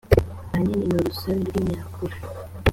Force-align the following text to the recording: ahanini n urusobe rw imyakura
ahanini 0.51 0.85
n 0.91 0.93
urusobe 0.99 1.41
rw 1.47 1.55
imyakura 1.61 2.17